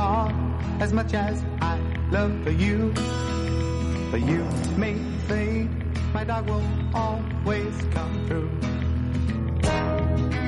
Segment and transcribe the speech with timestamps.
[0.00, 0.32] dog
[0.84, 1.74] as much as I
[2.16, 2.78] love for you.
[4.12, 4.42] But you
[4.82, 4.96] may
[5.28, 5.70] fade,
[6.16, 6.68] my dog will
[7.04, 8.50] always come through.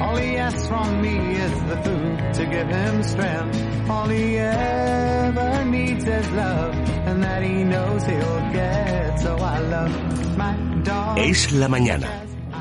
[0.02, 1.16] All he asks from me
[1.46, 3.56] is the food to give him strength.
[3.92, 6.74] All he ever needs is love,
[7.08, 9.20] and that he knows he'll get.
[9.24, 9.94] So I love
[10.42, 10.54] my
[10.90, 11.18] dog.
[11.18, 12.08] Es la mañana.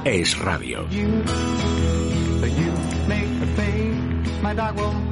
[0.05, 0.79] Es radio.
[0.97, 1.09] You,
[2.41, 2.71] but you
[3.13, 3.97] make fade.
[4.43, 5.10] My dog will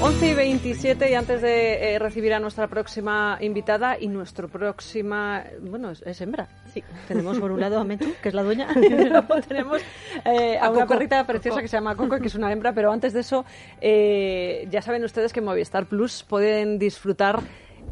[0.00, 5.42] 11 y 27 y antes de eh, recibir a nuestra próxima invitada y nuestro próxima,
[5.60, 6.46] bueno, es, es hembra.
[6.72, 8.68] Sí, tenemos por un lado a Menchu, que es la dueña.
[8.76, 9.82] Y luego tenemos
[10.24, 10.94] eh, a, A una Coco.
[10.94, 13.44] perrita preciosa que se llama Coco, que es una hembra, pero antes de eso,
[13.80, 17.40] eh, ya saben ustedes que en Movistar Plus pueden disfrutar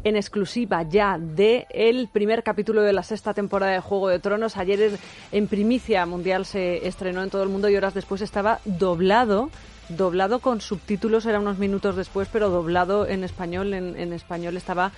[0.03, 4.57] en exclusiva ya de el primer capítulo de la sexta temporada de Juego de Tronos.
[4.57, 4.97] Ayer
[5.31, 9.49] en primicia mundial se estrenó en todo el mundo y horas después estaba doblado.
[9.89, 13.73] Doblado con subtítulos, era unos minutos después, pero doblado en español.
[13.73, 14.91] En, en español estaba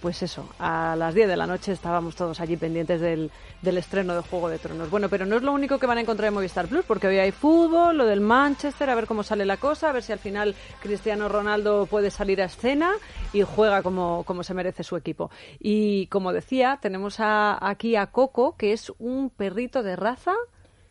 [0.00, 3.30] pues eso, a las 10 de la noche estábamos todos allí pendientes del,
[3.62, 4.90] estreno de Juego de Tronos.
[4.90, 7.18] Bueno, pero no es lo único que van a encontrar en Movistar Plus, porque hoy
[7.18, 10.18] hay fútbol, lo del Manchester, a ver cómo sale la cosa, a ver si al
[10.18, 12.92] final Cristiano Ronaldo puede salir a escena
[13.32, 15.30] y juega como, como se merece su equipo.
[15.58, 20.32] Y como decía, tenemos a- aquí a Coco, que es un perrito de raza.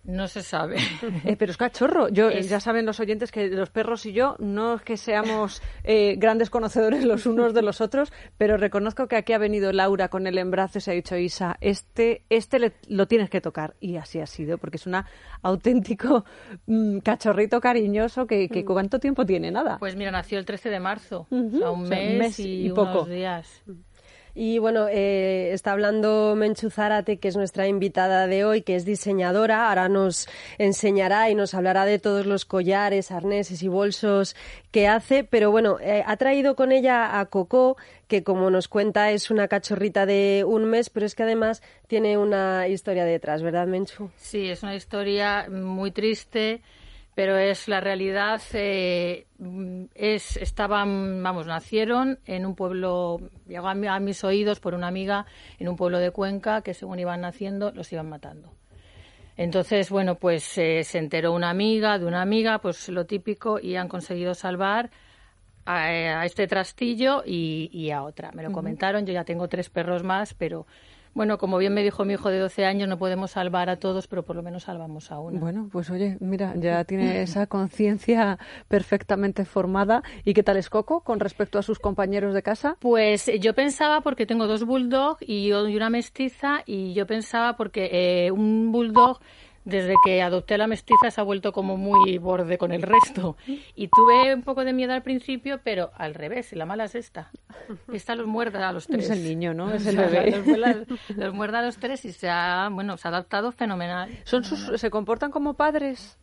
[0.10, 0.78] No se sabe.
[1.26, 2.10] Eh, pero es cachorro.
[2.10, 5.62] Yo, Es- Ya saben los oyentes que los perros y yo no es que seamos
[5.84, 10.08] eh, grandes conocedores los unos de los otros, pero reconozco que aquí ha venido Laura
[10.10, 13.76] con el embrazo y se ha dicho, Isa, este, este le- lo tienes que tocar.
[13.80, 14.96] Y así ha sido, porque es un
[15.42, 16.26] auténtico
[16.66, 19.52] mm, cachorrito cariñoso que, que ¿cuánto tiempo tiene?
[19.52, 19.78] Nada.
[19.80, 22.66] Pues mira, nació el 13 de marzo, o sea, un O sea, mes, mes y,
[22.68, 22.92] y poco.
[23.04, 23.62] unos días.
[24.36, 28.86] Y bueno, eh, está hablando Menchu Zárate, que es nuestra invitada de hoy, que es
[28.86, 29.70] diseñadora.
[29.70, 34.36] Ahora nos enseñará y nos hablará de todos los collares, arneses y bolsos
[34.72, 35.24] que hace.
[35.24, 39.48] Pero bueno, eh, ha traído con ella a Coco, que como nos cuenta es una
[39.48, 44.10] cachorrita de un mes, pero es que además tiene una historia detrás, ¿verdad, Menchu?
[44.18, 46.62] Sí, es una historia muy triste,
[47.20, 48.42] pero es la realidad.
[48.54, 49.26] eh,
[49.94, 54.88] es, estaban, vamos, nacieron en un pueblo, llegó a, mi- a mis oídos por una
[54.88, 55.26] amiga
[55.58, 58.54] en un pueblo de Cuenca que según iban naciendo los iban matando.
[59.36, 63.76] Entonces, bueno, pues eh, se enteró una amiga de una amiga, pues lo típico, y
[63.76, 64.90] han conseguido salvar
[65.66, 65.76] a,
[66.22, 68.32] a este trastillo y, y a otra.
[68.32, 70.68] Me lo comentaron, yo ya tengo tres perros más, pero
[71.20, 74.08] bueno, como bien me dijo mi hijo de 12 años, no podemos salvar a todos,
[74.08, 75.38] pero por lo menos salvamos a uno.
[75.38, 80.02] Bueno, pues oye, mira, ya tiene esa conciencia perfectamente formada.
[80.24, 82.78] ¿Y qué tal es Coco con respecto a sus compañeros de casa?
[82.80, 87.58] Pues yo pensaba, porque tengo dos bulldog y, yo- y una mestiza, y yo pensaba
[87.58, 89.20] porque eh, un bulldog,
[89.66, 93.38] desde que adopté a la mestiza, se ha vuelto como muy borde con el resto.
[93.76, 97.32] Y tuve un poco de miedo al principio, pero al revés, la mala es esta.
[97.92, 99.06] Esta los muerde a los tres.
[99.06, 99.72] Es el niño, ¿no?
[99.72, 100.44] Es el bebé.
[100.58, 104.10] Los, los muerde a los tres y se ha, bueno, se ha adaptado fenomenal.
[104.24, 106.18] ¿Son sus, ¿Se comportan como padres?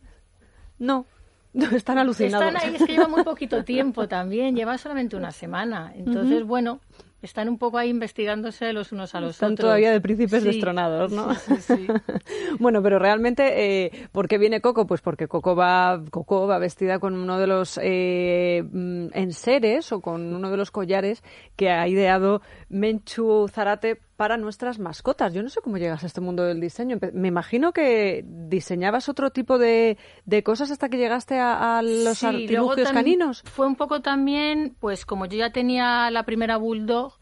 [0.79, 1.05] No.
[1.73, 2.47] Están alucinados.
[2.47, 5.91] Están ahí, es que lleva muy poquito tiempo también, lleva solamente una semana.
[5.95, 6.79] Entonces, bueno,
[7.21, 9.65] están un poco ahí investigándose los unos a los Están otros.
[9.65, 11.33] todavía de príncipes Sí, destronados, ¿no?
[11.35, 11.87] sí, sí, sí.
[12.59, 14.85] bueno, pero realmente, eh, ¿por qué viene Coco?
[14.87, 20.01] Pues porque Coco va, Coco va vestida con uno de los eh, mm, enseres o
[20.01, 21.23] con uno de los collares
[21.55, 25.33] que ha ideado Menchu Zarate para nuestras mascotas.
[25.33, 26.97] Yo no sé cómo llegas a este mundo del diseño.
[27.13, 32.17] Me imagino que diseñabas otro tipo de, de cosas hasta que llegaste a, a los
[32.17, 33.43] Sí, artilugios caninos.
[33.43, 37.13] Fue un poco también, pues como yo ya tenía la primera bulldog,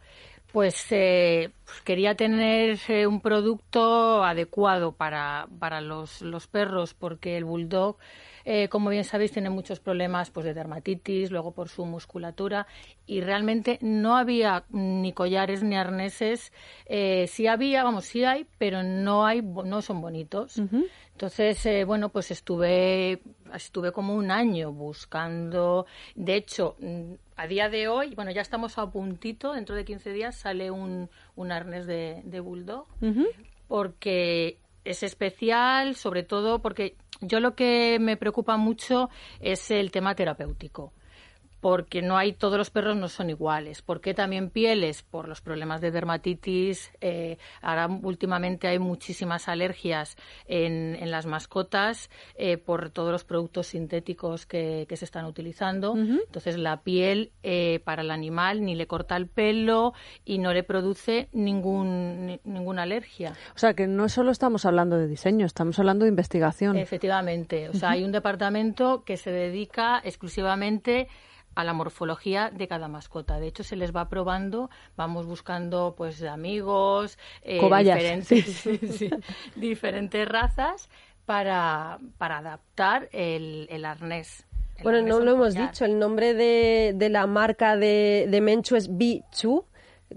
[0.53, 7.35] pues eh, pues, quería tener eh, un producto adecuado para, para los, los perros, porque
[7.35, 7.97] el bulldog
[8.45, 12.67] eh, como bien sabéis, tiene muchos problemas pues, de dermatitis, luego por su musculatura,
[13.07, 16.53] y realmente no había ni collares ni arneses.
[16.85, 20.61] Eh, sí había, vamos, sí hay, pero no, hay, no son bonitos.
[21.11, 23.21] Entonces, eh, bueno, pues estuve,
[23.53, 25.87] estuve como un año buscando.
[26.13, 30.11] De hecho, mm, a día de hoy, bueno, ya estamos a puntito, dentro de 15
[30.11, 32.85] días sale un, un arnés de, de bulldog,
[33.67, 39.09] porque es especial, sobre todo porque yo lo que me preocupa mucho
[39.39, 40.93] es el tema terapéutico
[41.65, 43.81] porque no hay todos los perros no son iguales.
[43.81, 46.91] Porque también pieles por los problemas de dermatitis.
[47.01, 50.15] Eh, ahora últimamente hay muchísimas alergias
[50.45, 55.97] en, las mascotas eh, por todos los productos sintéticos que, se están utilizando.
[55.97, 60.61] Entonces la piel eh, para el animal ni le corta el pelo y no le
[60.61, 63.33] produce ningún, ninguna alergia.
[63.55, 66.77] O sea que no solo estamos hablando de diseño, estamos hablando de investigación.
[66.77, 67.69] Efectivamente.
[67.69, 71.07] O sea, hay un departamento que se dedica exclusivamente
[71.55, 73.39] a la morfología de cada mascota.
[73.39, 78.63] De hecho, se les va probando, vamos buscando pues amigos, eh, diferentes,
[79.55, 80.89] diferentes razas
[81.25, 84.45] para, para adaptar el, el arnés.
[84.83, 88.95] bueno, no lo hemos dicho, el nombre de, de la marca de, de Menchu es
[88.95, 89.65] Bichu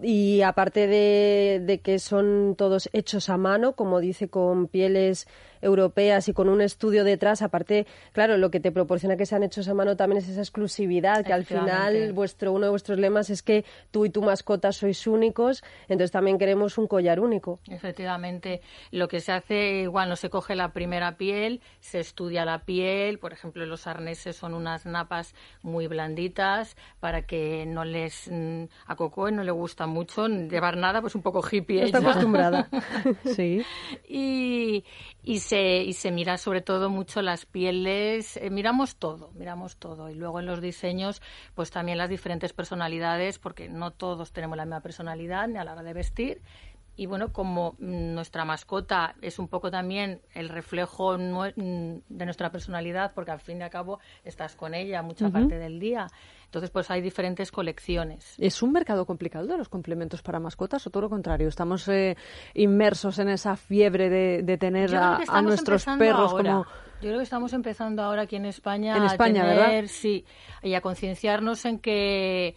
[0.02, 5.26] y aparte de, de, que son todos hechos a mano, como dice, con pieles
[5.60, 9.68] europeas y con un estudio detrás, aparte, claro, lo que te proporciona que sean hechos
[9.68, 13.42] a mano también es esa exclusividad, que al final vuestro uno de vuestros lemas es
[13.42, 17.60] que tú y tu mascota sois únicos, entonces también queremos un collar único.
[17.68, 18.60] Efectivamente,
[18.90, 23.18] lo que se hace igual no se coge la primera piel, se estudia la piel,
[23.18, 28.96] por ejemplo, los arneses son unas napas muy blanditas para que no les mm, a
[28.96, 31.84] Coco no le gusta mucho llevar nada, pues un poco hippie.
[31.84, 32.68] Está acostumbrada.
[33.24, 33.62] sí.
[34.08, 34.84] Y,
[35.22, 40.08] y se, y se mira sobre todo mucho las pieles, eh, miramos todo, miramos todo.
[40.08, 41.20] Y luego en los diseños,
[41.54, 45.72] pues también las diferentes personalidades, porque no todos tenemos la misma personalidad ni a la
[45.72, 46.42] hora de vestir.
[46.98, 53.30] Y bueno, como nuestra mascota es un poco también el reflejo de nuestra personalidad, porque
[53.30, 56.08] al fin y al cabo estás con ella mucha parte del día.
[56.46, 58.34] Entonces, pues hay diferentes colecciones.
[58.36, 61.46] ¿Es un mercado complicado de los complementos para mascotas o todo lo contrario?
[61.46, 62.16] ¿Estamos eh,
[62.54, 66.66] inmersos en esa fiebre de, tener a, nuestros perros como...?
[67.00, 69.84] Yo creo que estamos empezando ahora aquí en España, en España a ¿verdad?
[69.86, 70.24] sí,
[70.64, 72.56] y a concienciarnos en que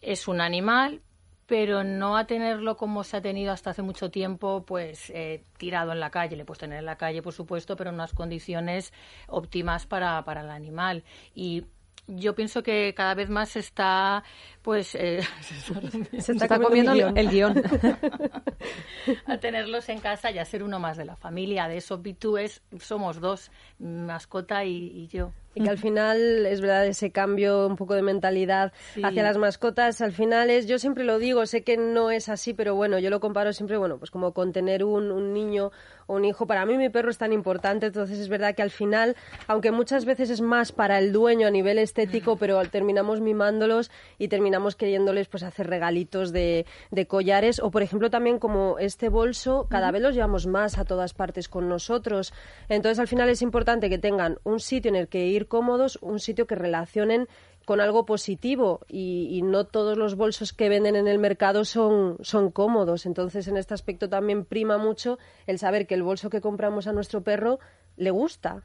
[0.00, 1.02] es un animal,
[1.46, 5.92] pero no a tenerlo como se ha tenido hasta hace mucho tiempo, pues eh, tirado
[5.92, 6.36] en la calle.
[6.36, 8.92] Le puedes tener en la calle, por supuesto, pero en unas condiciones
[9.28, 11.04] óptimas para, para el animal.
[11.34, 11.64] Y
[12.08, 14.24] yo pienso que cada vez más está,
[14.62, 15.20] pues, eh,
[16.18, 17.62] se, está, comiendo el guion.
[19.26, 21.68] a tenerlos en casa y a ser uno más de la familia.
[21.68, 25.32] De eso, Pitu es, somos dos, mascota y yo.
[25.56, 28.72] Y que al final es verdad ese cambio un poco de mentalidad
[29.02, 30.02] hacia las mascotas.
[30.02, 33.08] Al final es, yo siempre lo digo, sé que no es así, pero bueno, yo
[33.08, 35.72] lo comparo siempre, bueno, pues como con tener un, un niño
[36.06, 36.46] o un hijo.
[36.46, 39.16] Para mí mi perro es tan importante, entonces es verdad que al final,
[39.46, 44.28] aunque muchas veces es más para el dueño a nivel estético, pero terminamos mimándolos y
[44.28, 49.66] terminamos queriéndoles pues hacer regalitos de, de collares o por ejemplo también como este bolso,
[49.70, 52.32] cada vez los llevamos más a todas partes con nosotros.
[52.68, 56.20] Entonces al final es importante que tengan un sitio en el que ir cómodos, un
[56.20, 57.28] sitio que relacionen
[57.66, 62.52] con algo positivo y, no todos los bolsos que venden en el mercado son, son
[62.52, 63.06] cómodos.
[63.06, 66.92] Entonces, en este aspecto también prima mucho el saber que el bolso que compramos a
[66.92, 67.58] nuestro perro
[67.96, 68.62] le gusta.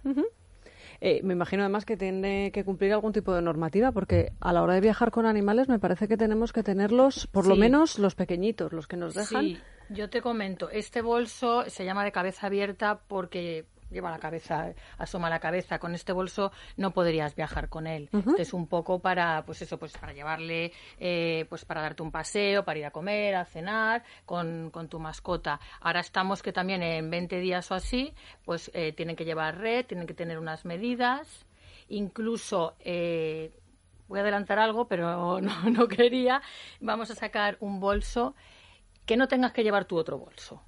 [1.01, 4.61] Eh, me imagino además que tiene que cumplir algún tipo de normativa, porque a la
[4.61, 8.13] hora de viajar con animales me parece que tenemos que tenerlos, por lo menos los
[8.13, 9.45] pequeñitos, los que nos dejan.
[9.45, 9.59] Sí,
[9.89, 15.29] yo te comento, este bolso se llama de cabeza abierta porque lleva la cabeza, asoma
[15.29, 15.79] la cabeza.
[15.79, 18.09] Con este bolso no podrías viajar con él.
[18.37, 22.63] Es un poco para, pues eso, pues para llevarle, eh, pues para darte un paseo,
[22.63, 25.59] para ir a comer, a cenar con, tu mascota.
[25.81, 28.13] Ahora estamos que también en 20 días o así,
[28.45, 31.45] pues eh, tienen que llevar red, tienen que tener unas medidas.
[31.89, 33.51] Incluso eh,
[34.07, 36.41] voy a adelantar algo, pero no, no quería.
[36.79, 38.35] Vamos a sacar un bolso
[39.05, 40.63] que no tengas que llevar tu otro bolso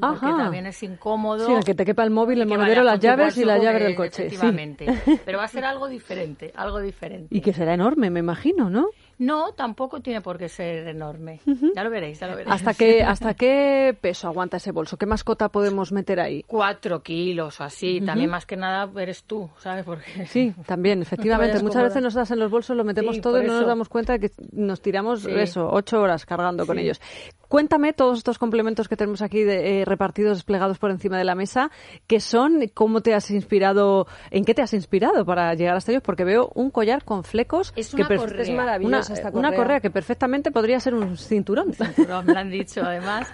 [0.00, 1.46] porque también es incómodo.
[1.46, 4.26] Sí, que te quepa el móvil, el monedero, las llaves y la llave del coche.
[4.26, 4.86] Efectivamente.
[5.24, 7.34] Pero va a ser algo diferente, algo diferente.
[7.34, 8.88] Y que será enorme, me imagino, ¿no?
[9.18, 11.40] No, tampoco tiene por qué ser enorme.
[11.74, 12.54] Ya lo veréis, ya lo veréis.
[12.54, 14.98] ¿Hasta qué, ¿Hasta qué peso aguanta ese bolso?
[14.98, 16.44] ¿Qué mascota podemos meter ahí?
[16.46, 18.02] Cuatro kilos o así.
[18.02, 19.84] También más que nada eres tú, ¿sabes?
[19.84, 20.26] Porque...
[20.26, 21.62] Sí, también, efectivamente.
[21.62, 24.18] Muchas veces nos das en los bolsos, lo metemos todo y no nos damos cuenta
[24.18, 27.00] de que nos tiramos eso, ocho horas cargando con ellos.
[27.48, 31.34] Cuéntame todos estos complementos que tenemos aquí de, eh, repartidos, desplegados por encima de la
[31.34, 31.70] mesa,
[32.06, 36.02] qué son, cómo te has inspirado, en qué te has inspirado para llegar hasta ellos,
[36.02, 37.72] porque veo un collar con flecos.
[37.76, 38.42] Es una que correa.
[38.42, 39.56] Es maravillosa esta Una correa.
[39.56, 41.72] correa que perfectamente podría ser un cinturón.
[41.72, 43.28] Cinturón, me lo han dicho además.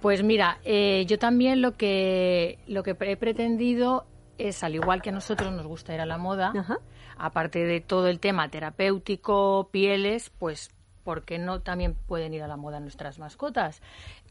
[0.00, 4.06] Pues mira, eh, yo también lo que, lo que he pretendido
[4.38, 6.78] es, al igual que a nosotros nos gusta ir a la moda, Ajá.
[7.16, 10.70] aparte de todo el tema terapéutico, pieles, pues,
[11.08, 13.80] ¿por qué no también pueden ir a la moda nuestras mascotas?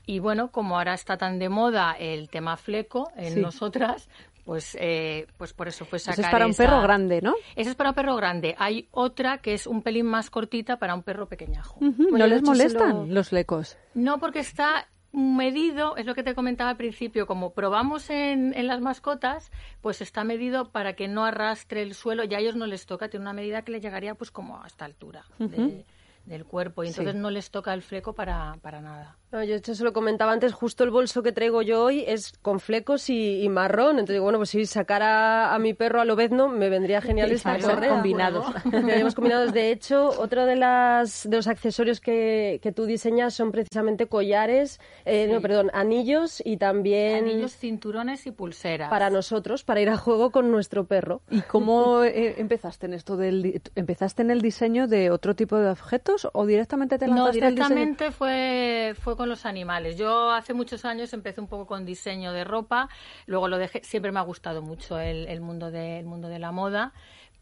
[0.05, 3.39] Y bueno, como ahora está tan de moda el tema fleco en Sí.
[3.41, 4.07] nosotras,
[4.45, 7.33] pues, eh, pues por eso fue Eso sacar es para un esa- perro grande, ¿no?
[7.55, 8.53] Esa es para un perro grande.
[8.59, 11.77] Hay otra que es un pelín más cortita para un perro pequeñajo.
[11.79, 13.75] Bueno, ¿No les molestan lo- los flecos?
[13.95, 18.67] No, porque está medido, es lo que te comentaba al principio, como probamos en, en
[18.67, 22.67] las mascotas, pues está medido para que no arrastre el suelo, ya a ellos no
[22.67, 25.85] les toca, tiene una medida que les llegaría pues como a esta altura de-
[26.27, 27.19] del cuerpo y entonces Sí.
[27.19, 29.17] no les toca el fleco para, para nada.
[29.29, 32.31] No, yo esto se lo comentaba antes, justo el bolso que traigo yo hoy es
[32.41, 33.91] con flecos y, y marrón.
[33.99, 37.59] Entonces digo, bueno, pues si sacara a mi perro a lobezno, me vendría genial esta
[37.59, 37.89] correa.
[37.89, 38.45] combinados.
[38.63, 39.51] Quedaríamos combinados.
[39.51, 44.79] De hecho, otro de, las, de los accesorios que, que tú diseñas son precisamente collares,
[45.03, 48.89] eh, no, perdón, anillos y también Anillos, cinturones y pulseras.
[48.89, 51.21] para nosotros, para ir a juego con nuestro perro.
[51.29, 55.69] ¿Y cómo eh, empezaste en esto del empezaste en el diseño de otro tipo de
[55.69, 57.75] objetos o directamente te No, lanzaste al diseño?
[57.75, 59.97] directamente fue, fue con los animales.
[59.97, 62.87] Yo hace muchos años empecé un poco con diseño de ropa,
[63.25, 66.39] luego lo dejé, siempre me ha gustado mucho el, el mundo, de, el mundo de
[66.39, 66.93] la moda,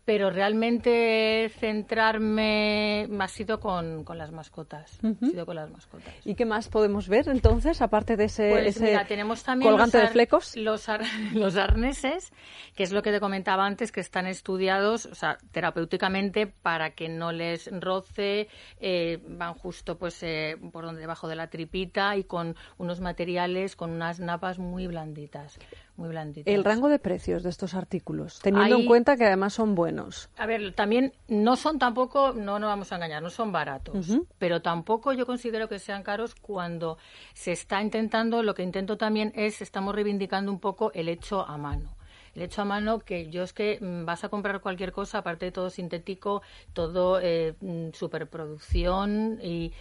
[0.05, 4.99] pero realmente centrarme ha sido con, con las mascotas.
[5.03, 6.13] Ha sido con las mascotas.
[6.23, 9.97] ¿Y qué más podemos ver entonces, aparte de ese, Pues ese mira, tenemos también colgante
[9.99, 10.55] de flecos?
[10.55, 11.01] Los, ar-
[11.33, 12.31] los arneses,
[12.75, 17.09] que es lo que te comentaba antes, que están estudiados, o sea, terapéuticamente para que
[17.09, 18.47] no les roce,
[18.79, 23.75] eh, van justo pues eh, por donde debajo de la tripita y con unos materiales,
[23.75, 25.57] con unas napas muy blanditas,
[25.97, 26.53] muy blanditas.
[26.53, 30.29] El rango de precios de estos artículos, teniendo en cuenta que además son buenos.
[30.37, 34.61] A ver, también no son tampoco, no nos vamos a engañar, no son baratos, pero
[34.61, 36.97] tampoco yo considero que sean caros cuando
[37.33, 41.57] se está intentando, lo que intento también es, estamos reivindicando un poco el hecho a
[41.57, 41.95] mano.
[42.35, 45.45] El hecho a mano que yo es que mm, vas a comprar cualquier cosa, aparte
[45.45, 46.41] de todo sintético,
[46.73, 49.71] todo eh, mm, superproducción y,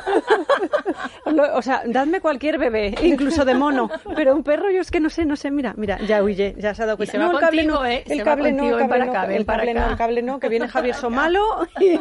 [1.55, 3.89] O sea, dadme cualquier bebé, incluso de mono.
[4.17, 5.51] Pero un perro, yo es que no sé, no sé.
[5.51, 7.13] Mira, mira, ya huye, ya se ha dado cuenta.
[7.13, 8.03] se va no, el cable contigo, no, ¿eh?
[8.07, 10.49] el Se va cable no, el cable no, el cable no, el cable no, que
[10.49, 11.45] viene Javier Somalo
[11.79, 12.01] y,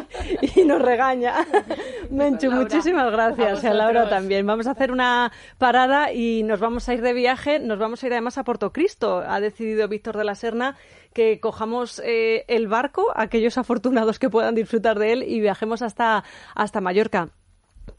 [0.60, 1.34] y nos regaña.
[2.10, 2.62] Menchu, Laura.
[2.64, 3.62] muchísimas gracias.
[3.62, 4.46] Y a Laura también.
[4.46, 7.58] Vamos a hacer una parada y nos vamos a ir de viaje.
[7.60, 9.18] Nos vamos a ir además a Portocristo.
[9.26, 10.76] Ha decidido Víctor de la Serna
[11.12, 16.24] que cojamos eh, el barco, aquellos afortunados que puedan disfrutar de él, y viajemos hasta,
[16.54, 17.30] hasta Mallorca.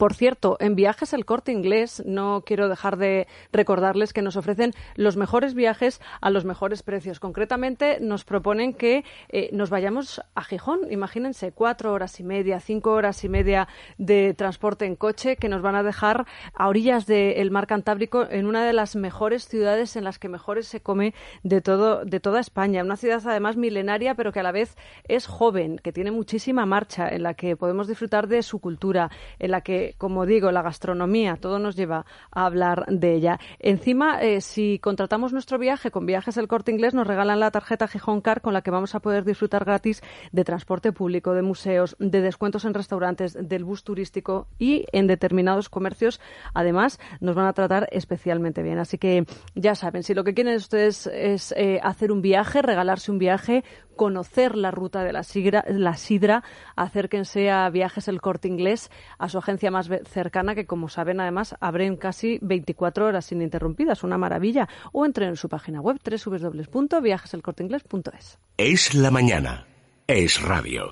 [0.02, 4.72] Por cierto, en viajes el corte inglés, no quiero dejar de recordarles que nos ofrecen
[4.96, 7.20] los mejores viajes a los mejores precios.
[7.20, 10.90] Concretamente, nos proponen que eh, nos vayamos a Gijón.
[10.90, 15.62] Imagínense, cuatro horas y media, cinco horas y media de transporte en coche que nos
[15.62, 20.04] van a dejar a orillas del mar Cantábrico en una de las mejores ciudades en
[20.04, 22.82] las que mejores se come de, todo, de toda España.
[22.82, 27.08] Una ciudad además milenaria, pero que a la vez es joven, que tiene muchísima marcha,
[27.08, 31.36] en la que podemos disfrutar de su cultura, en la que como digo, la gastronomía,
[31.36, 33.38] todo nos lleva a hablar de ella.
[33.58, 37.88] Encima, eh, si contratamos nuestro viaje con Viajes del Corte Inglés, nos regalan la tarjeta
[37.88, 40.02] Gijón Car con la que vamos a poder disfrutar gratis
[40.32, 45.68] de transporte público, de museos, de descuentos en restaurantes, del bus turístico y en determinados
[45.68, 46.20] comercios.
[46.54, 48.78] Además, nos van a tratar especialmente bien.
[48.78, 49.24] Así que
[49.54, 53.64] ya saben, si lo que quieren ustedes es eh, hacer un viaje, regalarse un viaje,
[53.96, 56.42] conocer la ruta de la sidra, la sidra,
[56.76, 61.54] acérquense a Viajes El Corte Inglés, a su agencia más cercana, que como saben además
[61.60, 68.38] abren casi 24 horas ininterrumpidas, una maravilla, o entren en su página web www.viajeselcorteinglés.es.
[68.56, 69.66] Es la mañana,
[70.06, 70.90] es radio.